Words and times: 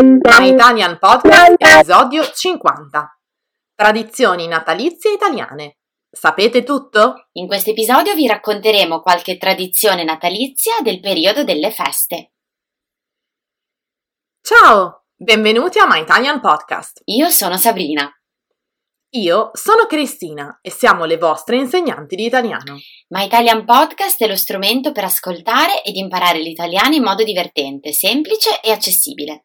My 0.00 0.48
Italian 0.48 0.98
Podcast, 0.98 1.56
episodio 1.58 2.24
50. 2.24 3.20
Tradizioni 3.74 4.46
natalizie 4.46 5.12
italiane. 5.12 5.76
Sapete 6.10 6.62
tutto? 6.62 7.28
In 7.32 7.46
questo 7.46 7.72
episodio 7.72 8.14
vi 8.14 8.26
racconteremo 8.26 9.02
qualche 9.02 9.36
tradizione 9.36 10.02
natalizia 10.02 10.80
del 10.82 11.00
periodo 11.00 11.44
delle 11.44 11.70
feste. 11.70 12.32
Ciao, 14.40 15.04
benvenuti 15.14 15.78
a 15.78 15.86
My 15.86 16.00
Italian 16.00 16.40
Podcast. 16.40 17.02
Io 17.04 17.28
sono 17.28 17.58
Sabrina. 17.58 18.10
Io 19.16 19.50
sono 19.52 19.84
Cristina 19.84 20.60
e 20.62 20.70
siamo 20.70 21.04
le 21.04 21.18
vostre 21.18 21.56
insegnanti 21.56 22.16
di 22.16 22.24
italiano. 22.24 22.78
My 23.08 23.26
Italian 23.26 23.66
Podcast 23.66 24.22
è 24.22 24.26
lo 24.26 24.36
strumento 24.36 24.92
per 24.92 25.04
ascoltare 25.04 25.82
ed 25.82 25.96
imparare 25.96 26.38
l'italiano 26.38 26.94
in 26.94 27.02
modo 27.02 27.22
divertente, 27.22 27.92
semplice 27.92 28.62
e 28.62 28.70
accessibile. 28.70 29.44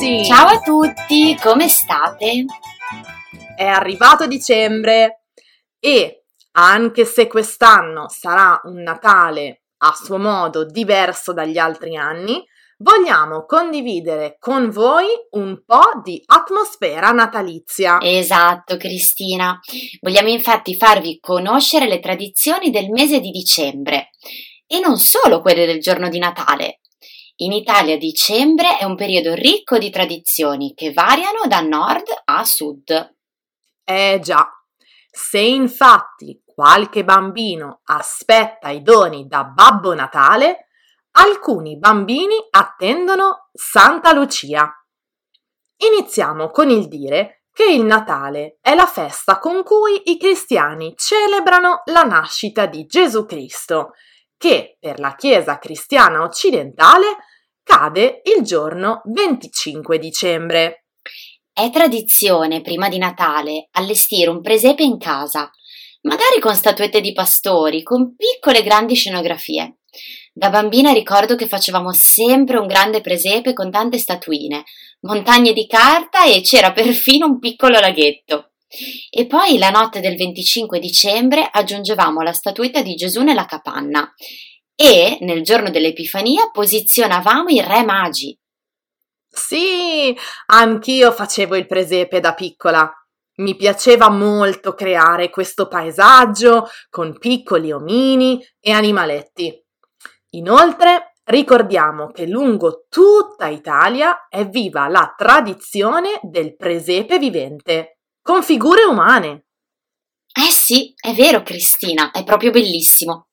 Ragazzi! 0.00 0.24
Ciao 0.24 0.46
a 0.46 0.60
tutti, 0.60 1.36
come 1.40 1.68
state? 1.68 2.44
È 3.54 3.64
arrivato 3.64 4.26
dicembre 4.26 5.24
e 5.78 6.24
anche 6.52 7.04
se 7.04 7.26
quest'anno 7.26 8.08
sarà 8.08 8.60
un 8.64 8.82
Natale 8.82 9.64
a 9.82 9.92
suo 9.94 10.18
modo 10.18 10.64
diverso 10.64 11.32
dagli 11.32 11.56
altri 11.56 11.96
anni, 11.96 12.42
vogliamo 12.78 13.44
condividere 13.46 14.36
con 14.38 14.70
voi 14.70 15.06
un 15.30 15.62
po' 15.64 16.00
di 16.02 16.22
atmosfera 16.26 17.10
natalizia. 17.12 17.98
Esatto, 18.00 18.76
Cristina. 18.76 19.58
Vogliamo 20.00 20.28
infatti 20.28 20.76
farvi 20.76 21.18
conoscere 21.18 21.88
le 21.88 22.00
tradizioni 22.00 22.70
del 22.70 22.90
mese 22.90 23.20
di 23.20 23.30
dicembre 23.30 24.10
e 24.66 24.80
non 24.80 24.98
solo 24.98 25.40
quelle 25.40 25.66
del 25.66 25.80
giorno 25.80 26.08
di 26.08 26.18
Natale. 26.18 26.79
In 27.42 27.52
Italia 27.52 27.96
dicembre 27.96 28.76
è 28.76 28.84
un 28.84 28.96
periodo 28.96 29.32
ricco 29.32 29.78
di 29.78 29.88
tradizioni 29.88 30.74
che 30.74 30.92
variano 30.92 31.40
da 31.48 31.60
nord 31.60 32.04
a 32.24 32.44
sud. 32.44 33.16
Eh 33.82 34.18
già, 34.22 34.46
se 35.10 35.38
infatti 35.38 36.42
qualche 36.44 37.02
bambino 37.02 37.80
aspetta 37.84 38.68
i 38.68 38.82
doni 38.82 39.26
da 39.26 39.44
Babbo 39.44 39.94
Natale, 39.94 40.66
alcuni 41.12 41.78
bambini 41.78 42.34
attendono 42.50 43.48
Santa 43.54 44.12
Lucia. 44.12 44.70
Iniziamo 45.78 46.50
con 46.50 46.68
il 46.68 46.88
dire 46.88 47.44
che 47.54 47.64
il 47.64 47.84
Natale 47.84 48.58
è 48.60 48.74
la 48.74 48.86
festa 48.86 49.38
con 49.38 49.62
cui 49.62 50.10
i 50.10 50.18
cristiani 50.18 50.92
celebrano 50.94 51.80
la 51.86 52.02
nascita 52.02 52.66
di 52.66 52.84
Gesù 52.84 53.24
Cristo, 53.24 53.92
che 54.36 54.76
per 54.78 55.00
la 55.00 55.14
Chiesa 55.14 55.58
cristiana 55.58 56.22
occidentale 56.22 57.16
cade 57.70 58.22
il 58.24 58.42
giorno 58.42 59.00
25 59.04 60.00
dicembre. 60.00 60.86
È 61.52 61.70
tradizione 61.70 62.62
prima 62.62 62.88
di 62.88 62.98
Natale 62.98 63.68
allestire 63.72 64.28
un 64.28 64.40
presepe 64.40 64.82
in 64.82 64.98
casa, 64.98 65.48
magari 66.02 66.40
con 66.40 66.56
statuette 66.56 67.00
di 67.00 67.12
pastori, 67.12 67.84
con 67.84 68.16
piccole 68.16 68.58
e 68.58 68.62
grandi 68.64 68.96
scenografie. 68.96 69.76
Da 70.32 70.50
bambina 70.50 70.92
ricordo 70.92 71.36
che 71.36 71.46
facevamo 71.46 71.92
sempre 71.92 72.58
un 72.58 72.66
grande 72.66 73.00
presepe 73.00 73.52
con 73.52 73.70
tante 73.70 73.98
statuine, 73.98 74.64
montagne 75.02 75.52
di 75.52 75.68
carta 75.68 76.24
e 76.24 76.40
c'era 76.40 76.72
perfino 76.72 77.26
un 77.26 77.38
piccolo 77.38 77.78
laghetto. 77.78 78.50
E 79.10 79.26
poi 79.26 79.58
la 79.58 79.70
notte 79.70 80.00
del 80.00 80.16
25 80.16 80.80
dicembre 80.80 81.48
aggiungevamo 81.48 82.20
la 82.20 82.32
statuetta 82.32 82.82
di 82.82 82.96
Gesù 82.96 83.22
nella 83.22 83.44
capanna 83.44 84.12
e 84.80 85.18
nel 85.20 85.42
giorno 85.42 85.68
dell'Epifania 85.68 86.48
posizionavamo 86.50 87.50
i 87.50 87.60
re 87.60 87.84
magi. 87.84 88.34
Sì, 89.28 90.16
anch'io 90.46 91.12
facevo 91.12 91.54
il 91.54 91.66
presepe 91.66 92.18
da 92.18 92.32
piccola. 92.32 92.90
Mi 93.40 93.56
piaceva 93.56 94.08
molto 94.08 94.72
creare 94.72 95.28
questo 95.28 95.68
paesaggio 95.68 96.66
con 96.88 97.18
piccoli 97.18 97.70
omini 97.72 98.42
e 98.58 98.72
animaletti. 98.72 99.54
Inoltre, 100.30 101.16
ricordiamo 101.24 102.10
che 102.10 102.26
lungo 102.26 102.86
tutta 102.88 103.48
Italia 103.48 104.28
è 104.30 104.48
viva 104.48 104.88
la 104.88 105.12
tradizione 105.14 106.20
del 106.22 106.56
presepe 106.56 107.18
vivente, 107.18 107.98
con 108.22 108.42
figure 108.42 108.84
umane. 108.84 109.44
Eh 110.32 110.50
sì, 110.50 110.94
è 110.98 111.12
vero 111.12 111.42
Cristina, 111.42 112.12
è 112.12 112.24
proprio 112.24 112.50
bellissimo. 112.50 113.26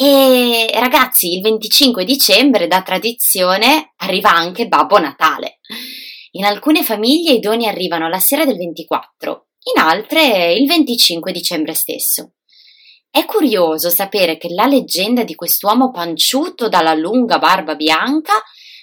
E 0.00 0.70
ragazzi, 0.74 1.34
il 1.34 1.42
25 1.42 2.04
dicembre 2.04 2.68
da 2.68 2.82
tradizione 2.82 3.94
arriva 3.96 4.30
anche 4.30 4.68
Babbo 4.68 4.96
Natale. 5.00 5.58
In 6.32 6.44
alcune 6.44 6.84
famiglie 6.84 7.32
i 7.32 7.40
doni 7.40 7.66
arrivano 7.66 8.08
la 8.08 8.20
sera 8.20 8.44
del 8.44 8.56
24, 8.56 9.48
in 9.74 9.82
altre 9.82 10.52
il 10.52 10.68
25 10.68 11.32
dicembre 11.32 11.74
stesso. 11.74 12.34
È 13.10 13.24
curioso 13.24 13.90
sapere 13.90 14.38
che 14.38 14.50
la 14.50 14.66
leggenda 14.66 15.24
di 15.24 15.34
quest'uomo 15.34 15.90
panciuto 15.90 16.68
dalla 16.68 16.94
lunga 16.94 17.40
barba 17.40 17.74
bianca 17.74 18.34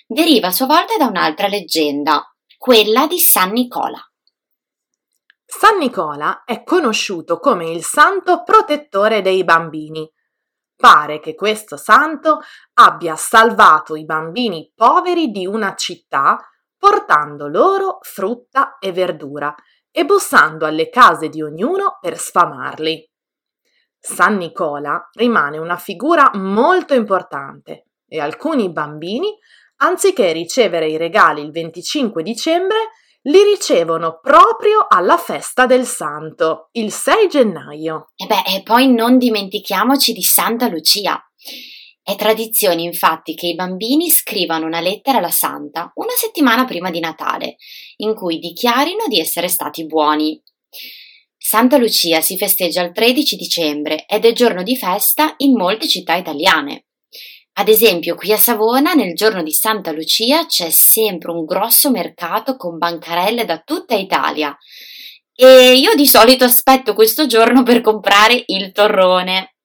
deriva 0.06 0.47
a 0.47 0.52
sua 0.52 0.66
volta 0.66 0.97
da 0.97 1.06
un'altra 1.06 1.47
leggenda, 1.47 2.30
quella 2.58 3.08
di 3.08 3.20
San 3.20 3.53
Nicola. 3.53 4.06
San 5.46 5.78
Nicola 5.78 6.44
è 6.44 6.62
conosciuto 6.66 7.40
come 7.40 7.70
il 7.70 7.86
santo 7.86 8.44
protettore 8.44 9.22
dei 9.22 9.46
bambini. 9.46 10.12
Pare 10.75 11.19
che 11.19 11.36
questo 11.36 11.78
santo 11.78 12.40
abbia 12.74 13.16
salvato 13.16 13.96
i 13.96 14.06
bambini 14.06 14.72
poveri 14.75 15.31
di 15.31 15.46
una 15.46 15.74
città 15.75 16.38
portando 16.78 17.47
loro 17.47 18.00
frutta 18.02 18.78
e 18.80 18.91
verdura 18.91 19.56
e 19.90 20.06
bussando 20.06 20.66
alle 20.66 20.90
case 20.90 21.30
di 21.30 21.41
ognuno 21.41 21.97
per 22.02 22.18
sfamarli. 22.18 23.09
San 23.97 24.35
Nicola 24.35 25.09
rimane 25.14 25.58
una 25.58 25.78
figura 25.78 26.30
molto 26.34 26.94
importante 26.94 27.88
e 28.08 28.19
alcuni 28.19 28.72
bambini, 28.72 29.34
anziché 29.78 30.31
ricevere 30.31 30.88
i 30.88 30.97
regali 30.97 31.41
il 31.41 31.52
25 31.52 32.22
dicembre, 32.22 32.78
li 33.28 33.44
ricevono 33.44 34.19
proprio 34.22 34.86
alla 34.88 35.18
festa 35.18 35.66
del 35.66 35.86
santo, 35.86 36.69
il 36.74 36.91
6 36.91 37.28
gennaio. 37.28 38.12
E 38.16 38.25
beh, 38.25 38.44
e 38.56 38.63
poi 38.63 38.91
non 38.91 39.18
dimentichiamoci 39.18 40.13
di 40.13 40.22
Santa 40.22 40.68
Lucia. 40.68 41.19
È 42.02 42.16
tradizione 42.16 42.84
infatti 42.84 43.34
che 43.34 43.47
i 43.47 43.56
bambini 43.56 44.12
scrivano 44.12 44.68
una 44.68 44.80
lettera 44.80 45.18
alla 45.18 45.31
santa 45.31 45.91
una 45.96 46.14
settimana 46.16 46.66
prima 46.66 46.91
di 46.91 47.00
Natale, 47.00 47.56
in 47.97 48.14
cui 48.14 48.38
dichiarino 48.38 49.08
di 49.08 49.19
essere 49.19 49.47
stati 49.47 49.88
buoni. 49.88 50.40
Santa 51.35 51.78
Lucia 51.78 52.22
si 52.22 52.38
festeggia 52.38 52.84
il 52.84 52.91
13 52.91 53.35
dicembre 53.35 54.06
ed 54.06 54.25
è 54.25 54.34
giorno 54.34 54.62
di 54.62 54.75
festa 54.75 55.34
in 55.38 55.56
molte 55.56 55.88
città 55.88 56.16
italiane. 56.16 56.84
Ad 57.57 57.69
esempio, 57.69 58.16
qui 58.16 58.33
a 58.33 58.38
Savona, 58.38 58.93
nel 58.93 59.16
giorno 59.16 59.41
di 59.41 59.53
Santa 59.53 59.93
Lucia, 59.93 60.46
c'è 60.46 60.69
sempre 60.69 61.31
un 61.31 61.46
grosso 61.46 61.90
mercato 61.90 62.57
con 62.57 62.78
bancarelle 62.78 63.46
da 63.46 63.59
tutta 63.59 63.96
Italia. 63.96 64.53
E 65.34 65.72
io 65.73 65.96
di 65.96 66.05
solito 66.05 66.43
aspetto 66.43 66.93
questo 66.93 67.28
giorno 67.28 67.63
per 67.63 67.79
comprare 67.79 68.43
il 68.47 68.73
torrone. 68.73 69.55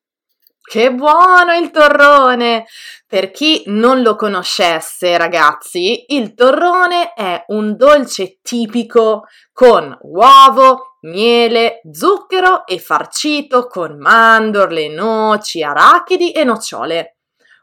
Che 0.63 0.95
buono 0.95 1.53
il 1.55 1.73
torrone! 1.73 2.67
Per 3.09 3.33
chi 3.33 3.65
non 3.67 4.03
lo 4.03 4.15
conoscesse, 4.15 5.19
ragazzi, 5.19 6.05
il 6.15 6.35
torrone 6.35 7.13
è 7.13 7.43
un 7.49 7.75
dolce 7.77 8.39
tipico 8.41 9.25
con 9.53 9.99
uovo, 10.03 10.99
miele, 11.01 11.81
zucchero 11.91 12.69
e 12.69 12.79
farcito 12.79 13.67
con 13.67 13.99
mandorle, 13.99 14.89
noci, 14.91 15.61
arachidi 15.61 16.31
e 16.31 16.45
nocciole 16.45 17.17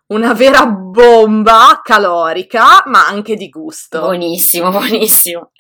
una 0.07 0.33
vera 0.33 0.65
bomba 0.65 1.81
calorica, 1.83 2.83
ma 2.85 3.07
anche 3.07 3.35
di 3.35 3.49
gusto. 3.49 3.99
Buonissimo, 3.99 4.69
buonissimo. 4.71 5.51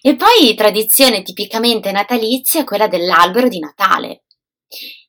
E 0.00 0.16
poi 0.16 0.54
tradizione 0.54 1.22
tipicamente 1.22 1.90
natalizia 1.90 2.60
è 2.60 2.64
quella 2.64 2.86
dell'albero 2.86 3.48
di 3.48 3.58
Natale. 3.58 4.22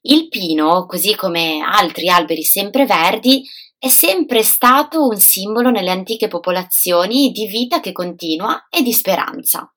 Il 0.02 0.30
pino, 0.30 0.86
così 0.86 1.16
come 1.16 1.60
altri 1.62 2.10
alberi 2.10 2.44
sempreverdi, 2.44 3.44
è 3.78 3.88
sempre 3.88 4.42
stato 4.42 5.08
un 5.08 5.20
simbolo 5.20 5.70
nelle 5.70 5.92
antiche 5.92 6.28
popolazioni 6.28 7.32
di 7.32 7.46
vita 7.48 7.80
che 7.80 7.92
continua 7.92 8.68
e 8.70 8.82
di 8.82 8.94
speranza. 8.94 9.72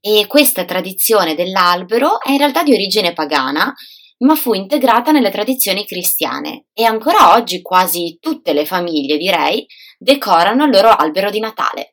E 0.00 0.26
questa 0.26 0.64
tradizione 0.64 1.34
dell'albero 1.34 2.20
è 2.20 2.30
in 2.30 2.38
realtà 2.38 2.62
di 2.62 2.72
origine 2.72 3.12
pagana, 3.12 3.74
ma 4.18 4.34
fu 4.34 4.54
integrata 4.54 5.12
nelle 5.12 5.30
tradizioni 5.30 5.86
cristiane 5.86 6.66
e 6.72 6.84
ancora 6.84 7.34
oggi 7.34 7.62
quasi 7.62 8.18
tutte 8.20 8.52
le 8.52 8.64
famiglie, 8.64 9.16
direi, 9.16 9.66
decorano 9.98 10.64
il 10.64 10.70
loro 10.70 10.90
albero 10.90 11.30
di 11.30 11.40
Natale. 11.40 11.90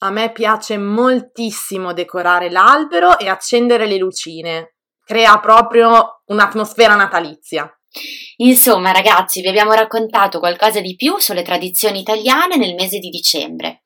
A 0.00 0.10
me 0.10 0.30
piace 0.30 0.78
moltissimo 0.78 1.92
decorare 1.92 2.50
l'albero 2.50 3.18
e 3.18 3.28
accendere 3.28 3.86
le 3.86 3.96
lucine. 3.96 4.76
Crea 5.04 5.40
proprio 5.40 6.22
un'atmosfera 6.26 6.94
natalizia. 6.94 7.68
Insomma, 8.36 8.92
ragazzi, 8.92 9.40
vi 9.40 9.48
abbiamo 9.48 9.72
raccontato 9.72 10.38
qualcosa 10.38 10.80
di 10.80 10.94
più 10.94 11.18
sulle 11.18 11.42
tradizioni 11.42 12.00
italiane 12.00 12.56
nel 12.56 12.74
mese 12.74 12.98
di 12.98 13.08
dicembre. 13.08 13.82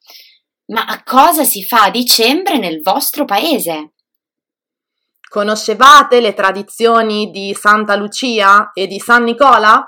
Ma 0.66 0.84
a 0.84 1.02
cosa 1.02 1.44
si 1.44 1.64
fa 1.64 1.84
a 1.84 1.90
dicembre 1.90 2.58
nel 2.58 2.82
vostro 2.82 3.24
paese? 3.24 3.92
Conoscevate 5.32 6.20
le 6.20 6.34
tradizioni 6.34 7.30
di 7.30 7.56
Santa 7.58 7.96
Lucia 7.96 8.70
e 8.74 8.86
di 8.86 8.98
San 8.98 9.22
Nicola? 9.22 9.82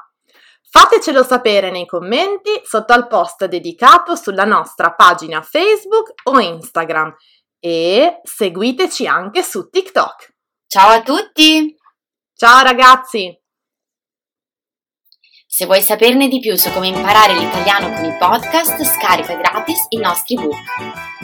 Fatecelo 0.71 1.23
sapere 1.23 1.71
nei 1.71 1.85
commenti 1.85 2.63
sotto 2.63 2.95
al 2.95 3.07
post 3.07 3.45
dedicato 3.45 4.17
sulla 4.17 4.45
nostra 4.45 4.95
pagina 4.95 5.43
Facebook 5.43 6.15
o 6.31 6.41
Instagram 6.41 7.15
e 7.61 8.21
seguiteci 8.23 9.07
anche 9.07 9.43
su 9.43 9.69
TikTok. 9.69 10.35
Ciao 10.67 10.89
a 10.89 11.03
tutti! 11.03 11.77
Ciao 12.35 12.63
ragazzi! 12.63 13.39
Se 15.47 15.67
vuoi 15.67 15.83
saperne 15.83 16.29
di 16.29 16.41
più 16.41 16.57
su 16.57 16.73
come 16.73 16.89
imparare 16.89 17.35
l'italiano 17.35 17.93
con 17.93 18.03
i 18.07 18.17
podcast, 18.17 18.83
scarica 18.83 19.35
gratis 19.35 19.89
i 19.91 19.99
nostri 19.99 20.37
book. 20.37 21.24